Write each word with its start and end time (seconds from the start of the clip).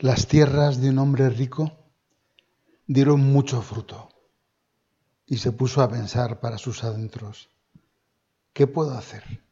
Las 0.00 0.26
tierras 0.26 0.80
de 0.80 0.90
un 0.90 0.98
hombre 0.98 1.30
rico 1.30 1.72
dieron 2.86 3.20
mucho 3.20 3.62
fruto 3.62 4.08
y 5.26 5.36
se 5.38 5.52
puso 5.52 5.82
a 5.82 5.88
pensar 5.88 6.40
para 6.40 6.58
sus 6.58 6.82
adentros, 6.82 7.50
¿qué 8.52 8.66
puedo 8.66 8.92
hacer? 8.92 9.44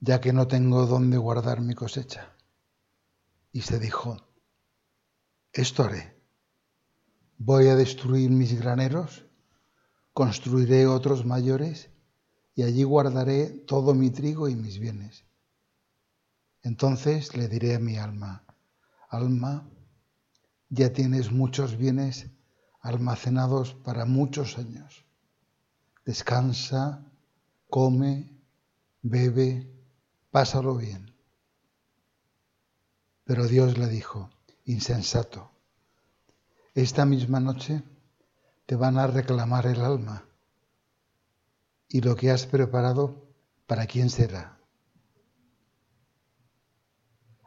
ya 0.00 0.20
que 0.20 0.32
no 0.32 0.48
tengo 0.48 0.86
dónde 0.86 1.18
guardar 1.18 1.60
mi 1.60 1.74
cosecha. 1.74 2.34
Y 3.52 3.62
se 3.62 3.78
dijo, 3.78 4.16
esto 5.52 5.84
haré, 5.84 6.16
voy 7.36 7.68
a 7.68 7.76
destruir 7.76 8.30
mis 8.30 8.58
graneros, 8.58 9.26
construiré 10.12 10.86
otros 10.86 11.26
mayores 11.26 11.90
y 12.54 12.62
allí 12.62 12.82
guardaré 12.82 13.46
todo 13.50 13.94
mi 13.94 14.10
trigo 14.10 14.48
y 14.48 14.56
mis 14.56 14.78
bienes. 14.78 15.24
Entonces 16.62 17.36
le 17.36 17.48
diré 17.48 17.74
a 17.74 17.78
mi 17.78 17.96
alma, 17.96 18.44
alma, 19.10 19.68
ya 20.68 20.92
tienes 20.92 21.32
muchos 21.32 21.76
bienes 21.76 22.30
almacenados 22.80 23.74
para 23.74 24.04
muchos 24.06 24.56
años. 24.56 25.04
Descansa, 26.06 27.04
come, 27.68 28.40
bebe, 29.02 29.68
pásalo 30.30 30.76
bien. 30.76 31.12
Pero 33.24 33.46
Dios 33.46 33.76
le 33.76 33.88
dijo, 33.88 34.30
insensato, 34.64 35.50
esta 36.74 37.04
misma 37.04 37.40
noche 37.40 37.82
te 38.66 38.76
van 38.76 38.96
a 38.96 39.08
reclamar 39.08 39.66
el 39.66 39.80
alma 39.80 40.24
y 41.88 42.00
lo 42.00 42.14
que 42.14 42.30
has 42.30 42.46
preparado, 42.46 43.28
¿para 43.66 43.86
quién 43.86 44.08
será? 44.08 44.60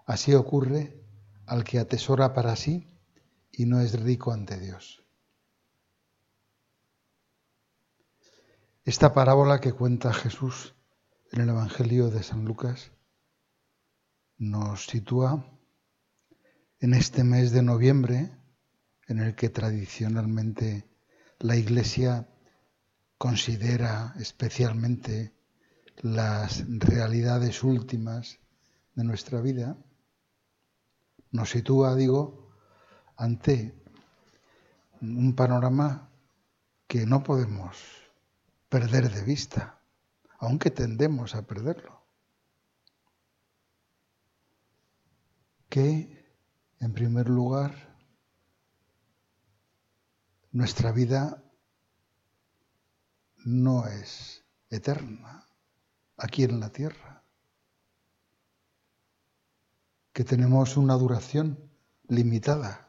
Así 0.05 0.33
ocurre 0.33 1.02
al 1.45 1.63
que 1.63 1.79
atesora 1.79 2.33
para 2.33 2.55
sí 2.55 2.87
y 3.51 3.65
no 3.65 3.79
es 3.79 3.99
rico 3.99 4.31
ante 4.31 4.59
Dios. 4.59 5.03
Esta 8.85 9.13
parábola 9.13 9.61
que 9.61 9.71
cuenta 9.71 10.11
Jesús 10.13 10.75
en 11.31 11.41
el 11.41 11.49
Evangelio 11.49 12.09
de 12.09 12.21
San 12.21 12.43
Lucas 12.45 12.91
nos 14.37 14.87
sitúa 14.87 15.49
en 16.79 16.93
este 16.93 17.23
mes 17.23 17.51
de 17.51 17.63
noviembre 17.63 18.31
en 19.07 19.19
el 19.19 19.35
que 19.35 19.49
tradicionalmente 19.49 20.89
la 21.39 21.55
Iglesia 21.55 22.27
considera 23.17 24.13
especialmente 24.19 25.33
las 26.01 26.65
realidades 26.67 27.63
últimas 27.63 28.39
de 28.95 29.03
nuestra 29.05 29.39
vida, 29.39 29.77
nos 31.33 31.49
sitúa, 31.49 31.95
digo, 31.95 32.49
ante 33.17 33.75
un 35.01 35.35
panorama 35.35 36.09
que 36.87 37.05
no 37.05 37.21
podemos 37.23 37.75
perder 38.69 39.11
de 39.11 39.23
vista 39.23 39.83
aunque 40.43 40.71
tendemos 40.71 41.35
a 41.35 41.47
perderlo. 41.47 42.03
Que, 45.69 46.35
en 46.81 46.93
primer 46.93 47.29
lugar, 47.29 47.95
nuestra 50.51 50.91
vida 50.91 51.41
no 53.45 53.87
es 53.87 54.43
eterna 54.69 55.47
aquí 56.17 56.43
en 56.43 56.59
la 56.59 56.69
tierra, 56.71 57.22
que 60.13 60.23
tenemos 60.23 60.77
una 60.77 60.93
duración 60.93 61.59
limitada, 62.07 62.87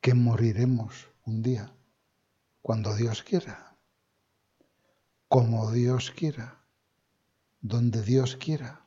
que 0.00 0.14
moriremos 0.14 1.08
un 1.24 1.42
día, 1.42 1.74
cuando 2.62 2.94
Dios 2.94 3.22
quiera 3.22 3.66
como 5.28 5.70
Dios 5.72 6.12
quiera, 6.12 6.64
donde 7.60 8.02
Dios 8.02 8.36
quiera. 8.36 8.84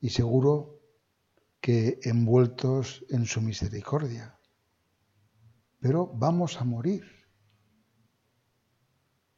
Y 0.00 0.10
seguro 0.10 0.80
que 1.60 2.00
envueltos 2.04 3.04
en 3.10 3.26
su 3.26 3.40
misericordia. 3.40 4.38
Pero 5.80 6.06
vamos 6.06 6.60
a 6.60 6.64
morir. 6.64 7.04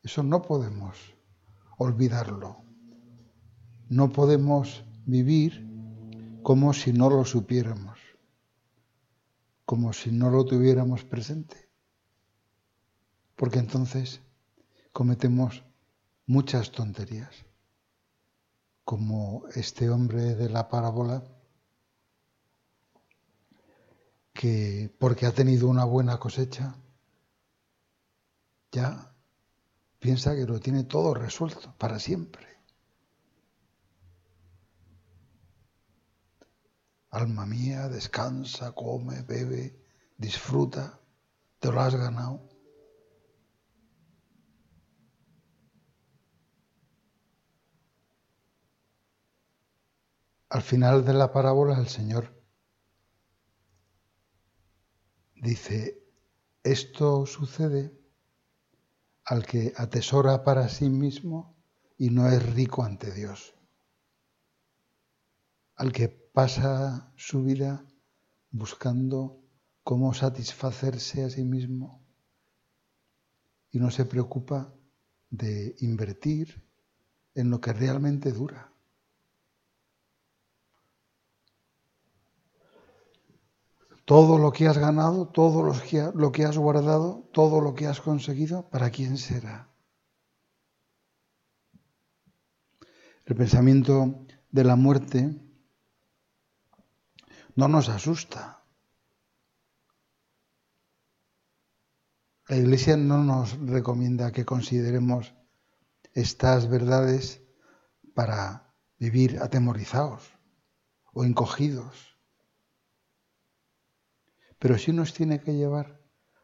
Eso 0.02 0.22
no 0.22 0.42
podemos 0.42 0.96
olvidarlo. 1.78 2.62
No 3.88 4.10
podemos 4.10 4.84
vivir 5.06 5.66
como 6.42 6.72
si 6.72 6.92
no 6.92 7.08
lo 7.10 7.24
supiéramos, 7.24 7.98
como 9.64 9.92
si 9.92 10.10
no 10.10 10.30
lo 10.30 10.44
tuviéramos 10.44 11.04
presente. 11.04 11.68
Porque 13.36 13.58
entonces 13.58 14.20
cometemos 14.92 15.64
muchas 16.26 16.72
tonterías, 16.72 17.44
como 18.84 19.44
este 19.54 19.90
hombre 19.90 20.34
de 20.34 20.48
la 20.48 20.68
parábola 20.68 21.22
que 24.32 24.92
porque 24.98 25.26
ha 25.26 25.32
tenido 25.32 25.68
una 25.68 25.84
buena 25.84 26.18
cosecha, 26.18 26.74
ya 28.72 29.14
piensa 29.98 30.34
que 30.34 30.46
lo 30.46 30.58
tiene 30.58 30.84
todo 30.84 31.14
resuelto 31.14 31.74
para 31.78 31.98
siempre. 31.98 32.46
Alma 37.12 37.44
mía, 37.44 37.88
descansa, 37.88 38.72
come, 38.72 39.20
bebe, 39.20 39.78
disfruta, 40.16 40.98
te 41.58 41.70
lo 41.70 41.78
has 41.78 41.94
ganado. 41.94 42.48
Al 50.48 50.62
final 50.62 51.04
de 51.04 51.12
la 51.12 51.30
parábola 51.30 51.78
el 51.78 51.88
Señor 51.88 52.34
dice, 55.34 56.02
esto 56.62 57.26
sucede 57.26 57.94
al 59.26 59.44
que 59.44 59.74
atesora 59.76 60.44
para 60.44 60.68
sí 60.70 60.88
mismo 60.88 61.62
y 61.98 62.08
no 62.08 62.26
es 62.26 62.54
rico 62.54 62.84
ante 62.84 63.12
Dios, 63.12 63.54
al 65.76 65.92
que 65.92 66.21
pasa 66.32 67.12
su 67.16 67.42
vida 67.42 67.84
buscando 68.50 69.40
cómo 69.82 70.14
satisfacerse 70.14 71.24
a 71.24 71.30
sí 71.30 71.44
mismo 71.44 72.02
y 73.70 73.78
no 73.78 73.90
se 73.90 74.04
preocupa 74.04 74.74
de 75.30 75.76
invertir 75.80 76.62
en 77.34 77.50
lo 77.50 77.60
que 77.60 77.72
realmente 77.72 78.32
dura. 78.32 78.72
todo 84.04 84.38
lo 84.38 84.52
que 84.52 84.66
has 84.66 84.78
ganado, 84.78 85.28
todo 85.28 85.62
lo 85.62 86.32
que, 86.32 86.44
has 86.44 86.58
guardado, 86.58 87.28
todo 87.32 87.60
lo 87.60 87.74
que 87.74 87.86
has 87.86 88.00
conseguido, 88.00 88.68
¿para 88.68 88.90
quién 88.90 89.16
será? 89.16 89.68
El 93.24 93.36
pensamiento 93.36 94.26
de 94.50 94.64
la 94.64 94.76
muerte 94.76 95.40
no 97.54 97.68
nos 97.68 97.88
asusta. 97.88 98.62
La 102.48 102.56
Iglesia 102.56 102.96
no 102.96 103.22
nos 103.24 103.58
recomienda 103.58 104.32
que 104.32 104.44
consideremos 104.44 105.34
estas 106.12 106.68
verdades 106.68 107.42
para 108.14 108.74
vivir 108.98 109.40
atemorizados 109.40 110.32
o 111.12 111.24
encogidos 111.24 112.12
pero 114.62 114.78
sí 114.78 114.92
nos 114.92 115.12
tiene 115.12 115.40
que 115.40 115.54
llevar 115.54 116.00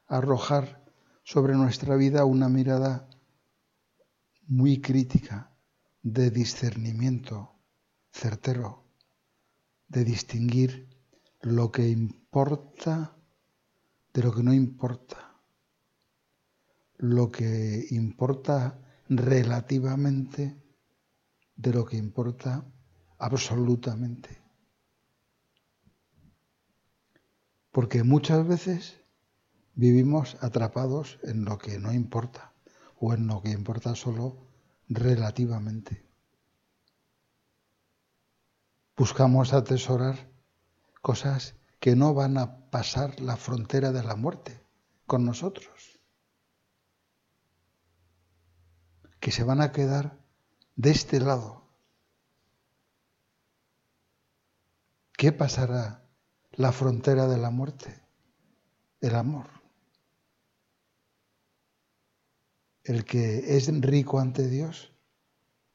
a 0.09 0.17
arrojar 0.17 0.85
sobre 1.23 1.55
nuestra 1.55 1.95
vida 1.95 2.25
una 2.25 2.49
mirada 2.49 3.09
muy 4.49 4.81
crítica 4.81 5.57
de 6.03 6.33
discernimiento 6.33 7.55
certero, 8.11 8.91
de 9.87 10.03
distinguir 10.03 10.98
lo 11.41 11.71
que 11.71 11.89
importa 11.89 13.17
de 14.13 14.23
lo 14.23 14.35
que 14.35 14.43
no 14.43 14.53
importa, 14.53 15.37
lo 16.97 17.31
que 17.31 17.87
importa 17.91 18.81
relativamente 19.09 20.61
de 21.55 21.73
lo 21.73 21.85
que 21.85 21.97
importa 21.97 22.65
absolutamente. 23.19 24.41
Porque 27.71 28.03
muchas 28.03 28.47
veces 28.47 29.01
vivimos 29.75 30.37
atrapados 30.41 31.19
en 31.23 31.45
lo 31.45 31.59
que 31.59 31.79
no 31.79 31.93
importa 31.93 32.53
o 32.99 33.15
en 33.15 33.29
lo 33.29 33.41
que 33.43 33.51
importa 33.51 33.95
solo 33.95 34.49
relativamente. 34.89 36.05
Buscamos 38.97 39.53
atesorar 39.53 40.29
cosas 41.01 41.55
que 41.81 41.97
no 41.97 42.15
van 42.15 42.39
a 42.39 42.71
pasar 42.71 43.21
la 43.21 43.37
frontera 43.37 43.93
de 43.93 44.03
la 44.03 44.17
muerte 44.17 44.65
con 45.07 45.25
nosotros, 45.25 46.01
que 49.21 49.31
se 49.31 49.45
van 49.45 49.61
a 49.61 49.73
quedar 49.73 50.19
de 50.77 50.91
este 50.91 51.21
lado. 51.21 51.67
¿Qué 55.17 55.33
pasará 55.33 56.09
la 56.53 56.73
frontera 56.73 57.27
de 57.27 57.39
la 57.39 57.51
muerte? 57.51 58.01
El 59.01 59.15
amor. 59.17 59.47
El 62.85 63.05
que 63.05 63.57
es 63.57 63.69
rico 63.81 64.21
ante 64.21 64.49
Dios 64.49 64.93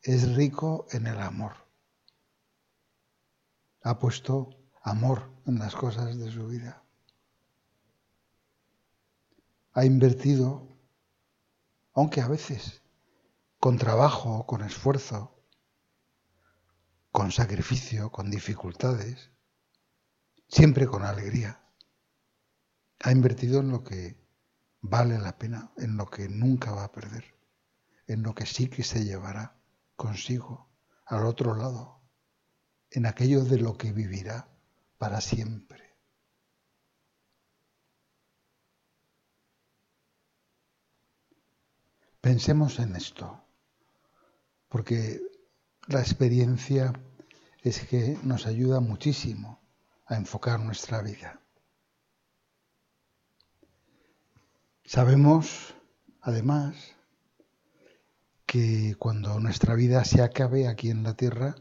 es 0.01 0.35
rico 0.35 0.87
en 0.91 1.07
el 1.07 1.19
amor. 1.19 1.53
Ha 3.81 3.99
puesto 3.99 4.62
amor 4.83 5.31
en 5.45 5.59
las 5.59 5.75
cosas 5.75 6.17
de 6.17 6.29
su 6.29 6.47
vida. 6.47 6.83
Ha 9.71 9.85
invertido, 9.85 10.67
aunque 11.93 12.21
a 12.21 12.27
veces 12.27 12.81
con 13.59 13.77
trabajo, 13.77 14.45
con 14.45 14.61
esfuerzo, 14.61 15.41
con 17.11 17.31
sacrificio, 17.31 18.11
con 18.11 18.29
dificultades, 18.29 19.31
siempre 20.49 20.85
con 20.85 21.03
alegría. 21.03 21.63
Ha 22.99 23.11
invertido 23.11 23.61
en 23.61 23.69
lo 23.69 23.83
que 23.83 24.21
vale 24.81 25.17
la 25.17 25.37
pena, 25.37 25.71
en 25.77 25.95
lo 25.95 26.09
que 26.09 26.27
nunca 26.27 26.71
va 26.71 26.83
a 26.83 26.91
perder, 26.91 27.23
en 28.07 28.21
lo 28.21 28.35
que 28.35 28.45
sí 28.45 28.67
que 28.67 28.83
se 28.83 29.05
llevará 29.05 29.55
consigo 29.95 30.69
al 31.05 31.25
otro 31.25 31.55
lado, 31.55 32.01
en 32.91 33.05
aquello 33.05 33.45
de 33.45 33.59
lo 33.59 33.77
que 33.77 33.93
vivirá 33.93 34.52
para 35.03 35.19
siempre. 35.19 35.97
Pensemos 42.21 42.79
en 42.79 42.95
esto, 42.95 43.43
porque 44.69 45.19
la 45.87 45.99
experiencia 45.99 46.93
es 47.63 47.85
que 47.85 48.17
nos 48.23 48.45
ayuda 48.45 48.79
muchísimo 48.79 49.59
a 50.05 50.15
enfocar 50.15 50.61
nuestra 50.61 51.01
vida. 51.01 51.41
Sabemos, 54.85 55.75
además, 56.21 56.95
que 58.45 58.95
cuando 58.97 59.37
nuestra 59.41 59.75
vida 59.75 60.05
se 60.05 60.21
acabe 60.21 60.69
aquí 60.69 60.91
en 60.91 61.03
la 61.03 61.17
tierra, 61.17 61.55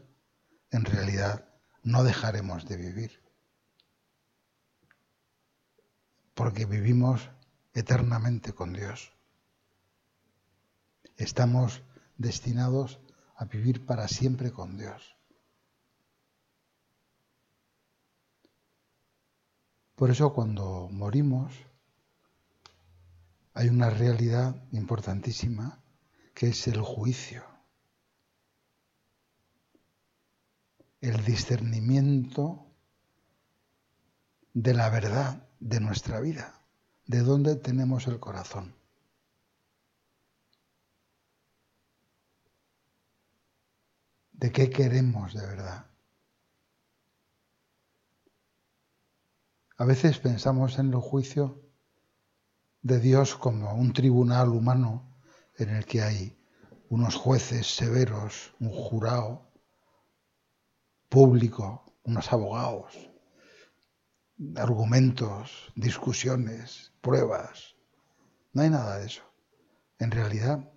en 0.71 0.85
realidad 0.85 1.43
no 1.83 2.05
dejaremos 2.05 2.65
de 2.69 2.77
vivir. 2.77 3.22
Porque 6.33 6.65
vivimos 6.65 7.29
eternamente 7.73 8.53
con 8.53 8.73
Dios. 8.73 9.13
Estamos 11.17 11.83
destinados 12.17 12.99
a 13.35 13.45
vivir 13.45 13.85
para 13.85 14.07
siempre 14.07 14.51
con 14.51 14.77
Dios. 14.77 15.15
Por 19.95 20.09
eso 20.09 20.33
cuando 20.33 20.89
morimos 20.91 21.53
hay 23.53 23.69
una 23.69 23.89
realidad 23.89 24.55
importantísima 24.71 25.83
que 26.33 26.47
es 26.47 26.67
el 26.67 26.81
juicio, 26.81 27.43
el 30.99 31.23
discernimiento 31.23 32.72
de 34.53 34.73
la 34.73 34.89
verdad 34.89 35.47
de 35.59 35.79
nuestra 35.79 36.19
vida, 36.19 36.61
de 37.05 37.19
dónde 37.19 37.55
tenemos 37.55 38.07
el 38.07 38.19
corazón. 38.19 38.75
de 44.43 44.51
qué 44.51 44.69
queremos 44.69 45.33
de 45.33 45.39
verdad. 45.39 45.85
A 49.77 49.85
veces 49.85 50.19
pensamos 50.19 50.79
en 50.79 50.89
el 50.89 50.99
juicio 50.99 51.61
de 52.81 52.99
Dios 52.99 53.37
como 53.37 53.73
un 53.73 53.93
tribunal 53.93 54.49
humano 54.49 55.15
en 55.55 55.69
el 55.69 55.85
que 55.85 56.01
hay 56.01 56.37
unos 56.89 57.15
jueces 57.15 57.73
severos, 57.73 58.53
un 58.59 58.71
jurado 58.71 59.49
público, 61.07 61.95
unos 62.03 62.33
abogados, 62.33 63.12
argumentos, 64.55 65.71
discusiones, 65.75 66.93
pruebas. 67.01 67.75
No 68.53 68.61
hay 68.61 68.69
nada 68.69 68.97
de 68.99 69.07
eso. 69.07 69.23
En 69.99 70.11
realidad, 70.11 70.71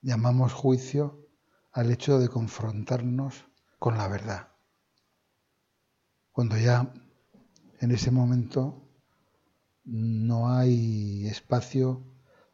llamamos 0.00 0.52
juicio 0.52 1.28
al 1.72 1.90
hecho 1.90 2.18
de 2.18 2.28
confrontarnos 2.28 3.46
con 3.78 3.96
la 3.96 4.08
verdad. 4.08 4.48
Cuando 6.32 6.56
ya 6.56 6.92
en 7.80 7.90
ese 7.90 8.10
momento 8.10 8.88
no 9.84 10.54
hay 10.54 11.26
espacio 11.26 12.04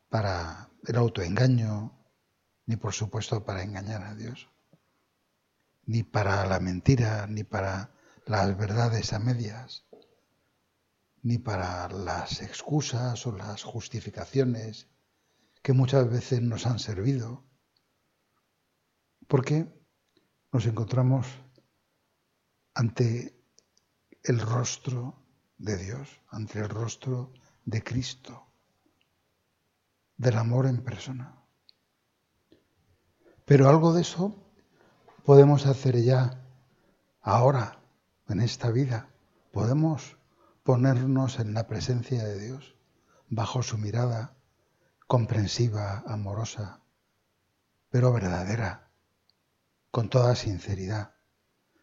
para 0.09 0.71
el 0.87 0.97
autoengaño, 0.97 1.93
ni 2.67 2.77
por 2.77 2.93
supuesto 2.93 3.45
para 3.45 3.63
engañar 3.63 4.03
a 4.03 4.15
Dios, 4.15 4.49
ni 5.85 6.03
para 6.03 6.47
la 6.47 6.61
mentira, 6.61 7.27
ni 7.27 7.45
para 7.45 7.91
las 8.29 8.57
verdades 8.59 9.15
a 9.15 9.19
medias, 9.19 9.87
ni 11.23 11.39
para 11.39 11.89
las 11.89 12.43
excusas 12.43 13.27
o 13.27 13.33
las 13.33 13.63
justificaciones 13.63 14.87
que 15.63 15.73
muchas 15.73 16.09
veces 16.11 16.43
nos 16.43 16.67
han 16.67 16.79
servido, 16.79 17.43
porque 19.27 19.67
nos 20.53 20.67
encontramos 20.67 21.27
ante 22.75 23.35
el 24.23 24.41
rostro 24.41 25.23
de 25.57 25.79
Dios, 25.79 26.21
ante 26.29 26.59
el 26.59 26.69
rostro 26.69 27.33
de 27.65 27.83
Cristo 27.83 28.47
del 30.19 30.37
amor 30.37 30.67
en 30.67 30.85
persona. 30.85 31.35
Pero 33.47 33.71
algo 33.71 33.95
de 33.95 34.03
eso 34.03 34.37
podemos 35.25 35.65
hacer 35.65 36.03
ya 36.03 36.45
ahora, 37.23 37.78
en 38.29 38.41
esta 38.41 38.71
vida. 38.71 39.09
Podemos 39.53 40.19
ponernos 40.63 41.39
en 41.39 41.55
la 41.55 41.67
presencia 41.67 42.25
de 42.25 42.39
Dios, 42.39 42.77
bajo 43.29 43.63
su 43.63 43.79
mirada 43.79 44.37
comprensiva, 45.07 46.05
amorosa, 46.07 46.83
pero 47.89 48.13
verdadera, 48.13 48.91
con 49.91 50.11
toda 50.11 50.37
sinceridad, 50.37 51.15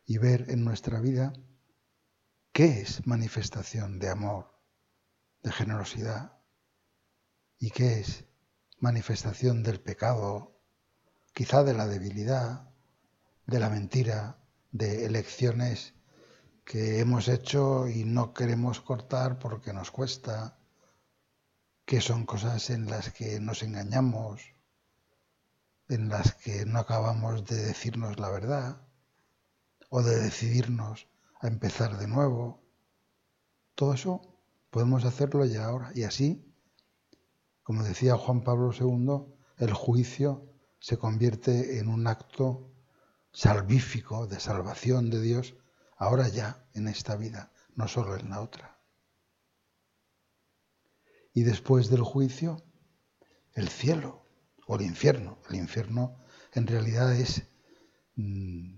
y 0.05 0.19
ver 0.19 0.51
en 0.51 0.63
nuestra 0.63 0.99
vida 0.99 1.33
qué 2.51 2.81
es 2.81 3.07
manifestación 3.07 3.97
de 3.97 4.09
amor, 4.09 4.53
de 5.41 5.51
generosidad, 5.51 6.37
y 7.57 7.71
qué 7.71 7.99
es 7.99 8.25
manifestación 8.79 9.63
del 9.63 9.81
pecado, 9.81 10.61
quizá 11.33 11.63
de 11.63 11.73
la 11.73 11.87
debilidad, 11.87 12.69
de 13.47 13.59
la 13.59 13.71
mentira, 13.71 14.37
de 14.71 15.05
elecciones 15.05 15.94
que 16.65 17.00
hemos 17.00 17.27
hecho 17.27 17.88
y 17.88 18.03
no 18.03 18.34
queremos 18.34 18.81
cortar 18.81 19.39
porque 19.39 19.72
nos 19.72 19.91
cuesta, 19.91 20.57
que 21.86 22.01
son 22.01 22.25
cosas 22.25 22.69
en 22.69 22.89
las 22.89 23.13
que 23.13 23.39
nos 23.39 23.63
engañamos, 23.63 24.41
en 25.88 26.10
las 26.10 26.34
que 26.34 26.65
no 26.65 26.79
acabamos 26.79 27.45
de 27.45 27.63
decirnos 27.63 28.19
la 28.19 28.29
verdad 28.29 28.81
o 29.89 30.01
de 30.01 30.19
decidirnos 30.19 31.07
a 31.39 31.48
empezar 31.48 31.98
de 31.98 32.07
nuevo. 32.07 32.62
Todo 33.75 33.93
eso 33.93 34.22
podemos 34.72 35.05
hacerlo 35.05 35.45
ya 35.45 35.65
ahora 35.65 35.91
y 35.93 36.03
así 36.03 36.51
como 37.65 37.81
decía 37.81 38.15
Juan 38.15 38.43
Pablo 38.43 38.72
II, 38.79 39.25
el 39.57 39.74
juicio 39.74 40.45
se 40.77 40.98
convierte 40.98 41.79
en 41.79 41.88
un 41.88 42.05
acto 42.05 42.69
salvífico 43.31 44.27
de 44.27 44.39
salvación 44.39 45.10
de 45.10 45.19
Dios, 45.19 45.55
ahora 45.95 46.27
ya 46.27 46.65
en 46.73 46.87
esta 46.87 47.15
vida, 47.15 47.51
no 47.75 47.87
solo 47.87 48.15
en 48.15 48.29
la 48.29 48.41
otra. 48.41 48.79
Y 51.33 51.43
después 51.43 51.89
del 51.89 52.01
juicio, 52.01 52.63
el 53.53 53.69
cielo 53.69 54.25
o 54.67 54.75
el 54.75 54.83
infierno. 54.83 55.39
El 55.49 55.57
infierno 55.57 56.17
en 56.53 56.67
realidad 56.67 57.13
es 57.13 57.43
mm, 58.15 58.77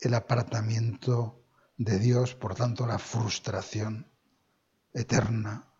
el 0.00 0.14
apartamiento 0.14 1.44
de 1.76 1.98
Dios, 1.98 2.34
por 2.34 2.54
tanto 2.54 2.86
la 2.86 2.98
frustración 2.98 4.10
eterna 4.92 5.70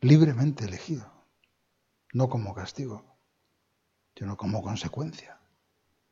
libremente 0.00 0.64
elegido, 0.64 1.12
no 2.12 2.28
como 2.28 2.54
castigo, 2.54 3.18
sino 4.16 4.36
como 4.36 4.62
consecuencia 4.62 5.40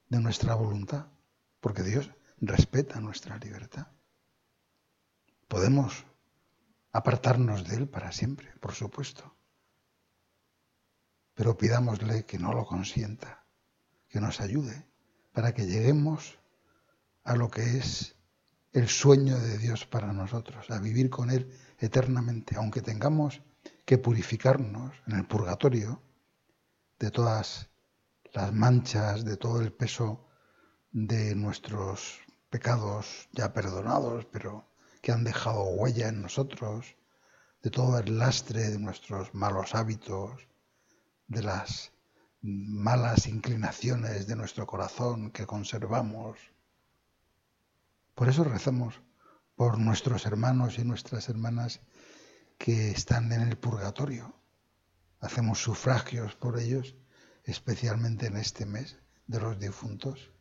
de 0.08 0.20
nuestra 0.20 0.54
voluntad, 0.54 1.06
porque 1.60 1.82
Dios 1.82 2.10
respeta 2.40 3.00
nuestra 3.00 3.36
libertad. 3.38 3.88
Podemos 5.48 6.04
apartarnos 6.92 7.66
de 7.68 7.76
Él 7.76 7.88
para 7.88 8.12
siempre, 8.12 8.52
por 8.60 8.72
supuesto. 8.72 9.36
Pero 11.34 11.56
pidámosle 11.56 12.24
que 12.24 12.38
no 12.38 12.52
lo 12.52 12.64
consienta, 12.66 13.44
que 14.08 14.20
nos 14.20 14.40
ayude 14.40 14.86
para 15.32 15.54
que 15.54 15.66
lleguemos 15.66 16.38
a 17.24 17.36
lo 17.36 17.50
que 17.50 17.78
es 17.78 18.16
el 18.72 18.88
sueño 18.88 19.38
de 19.38 19.58
Dios 19.58 19.86
para 19.86 20.12
nosotros, 20.12 20.70
a 20.70 20.78
vivir 20.78 21.10
con 21.10 21.30
Él 21.30 21.52
eternamente, 21.78 22.56
aunque 22.56 22.82
tengamos 22.82 23.42
que 23.84 23.98
purificarnos 23.98 24.94
en 25.06 25.16
el 25.16 25.26
purgatorio 25.26 26.02
de 26.98 27.10
todas 27.10 27.70
las 28.32 28.52
manchas, 28.52 29.24
de 29.24 29.36
todo 29.36 29.60
el 29.60 29.72
peso 29.72 30.28
de 30.92 31.34
nuestros 31.34 32.20
pecados 32.50 33.28
ya 33.32 33.52
perdonados, 33.52 34.26
pero 34.26 34.68
que 35.00 35.12
han 35.12 35.24
dejado 35.24 35.62
huella 35.62 36.08
en 36.08 36.20
nosotros, 36.20 36.96
de 37.62 37.70
todo 37.70 37.98
el 37.98 38.18
lastre 38.18 38.68
de 38.68 38.78
nuestros 38.78 39.34
malos 39.34 39.74
hábitos, 39.74 40.48
de 41.28 41.42
las 41.42 41.92
malas 42.42 43.26
inclinaciones 43.26 44.26
de 44.26 44.36
nuestro 44.36 44.66
corazón 44.66 45.30
que 45.30 45.46
conservamos. 45.46 46.38
Por 48.14 48.28
eso 48.28 48.44
rezamos 48.44 49.00
por 49.54 49.78
nuestros 49.78 50.26
hermanos 50.26 50.78
y 50.78 50.84
nuestras 50.84 51.28
hermanas 51.28 51.80
que 52.58 52.90
están 52.90 53.30
en 53.32 53.42
el 53.42 53.58
purgatorio. 53.58 54.34
Hacemos 55.20 55.62
sufragios 55.62 56.34
por 56.34 56.58
ellos, 56.58 56.96
especialmente 57.44 58.26
en 58.26 58.36
este 58.36 58.66
mes 58.66 58.98
de 59.26 59.40
los 59.40 59.58
difuntos, 59.58 60.32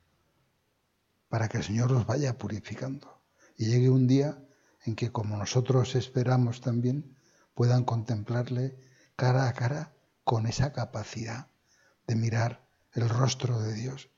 para 1.30 1.48
que 1.48 1.58
el 1.58 1.64
Señor 1.64 1.92
los 1.92 2.06
vaya 2.06 2.38
purificando 2.38 3.22
y 3.56 3.66
llegue 3.66 3.90
un 3.90 4.08
día 4.08 4.44
en 4.84 4.96
que, 4.96 5.12
como 5.12 5.38
nosotros 5.38 5.96
esperamos 5.96 6.62
también, 6.62 7.16
puedan 7.54 7.84
contemplarle 7.84 8.78
cara 9.16 9.48
a 9.48 9.54
cara 9.54 9.94
con 10.24 10.48
esa 10.48 10.74
capacidad 10.74 11.48
de 12.08 12.16
mirar 12.16 12.68
el 12.94 13.08
rostro 13.08 13.60
de 13.62 13.74
Dios 13.74 14.10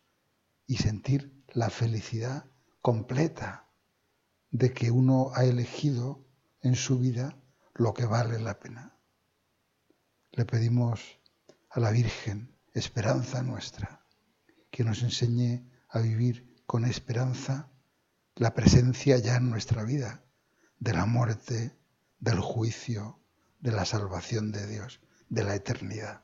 y 0.67 0.77
sentir 0.77 1.43
la 1.49 1.69
felicidad 1.69 2.45
completa 2.81 3.67
de 4.51 4.73
que 4.73 4.91
uno 4.91 5.31
ha 5.33 5.43
elegido 5.43 6.25
en 6.61 6.75
su 6.75 6.99
vida 6.99 7.37
lo 7.73 7.93
que 7.93 8.05
vale 8.05 8.39
la 8.39 8.59
pena. 8.59 8.95
Le 10.31 10.45
pedimos 10.45 11.19
a 11.69 11.79
la 11.79 11.91
Virgen, 11.91 12.55
esperanza 12.73 13.41
nuestra, 13.41 14.05
que 14.69 14.83
nos 14.83 15.03
enseñe 15.03 15.67
a 15.89 15.99
vivir 15.99 16.50
con 16.71 16.85
esperanza 16.85 17.69
la 18.35 18.53
presencia 18.53 19.17
ya 19.17 19.35
en 19.35 19.49
nuestra 19.49 19.83
vida 19.83 20.23
de 20.79 20.93
la 20.93 21.05
muerte, 21.05 21.77
del 22.21 22.39
juicio, 22.39 23.19
de 23.59 23.73
la 23.73 23.83
salvación 23.83 24.53
de 24.53 24.65
Dios, 24.67 25.01
de 25.27 25.43
la 25.43 25.53
eternidad. 25.53 26.23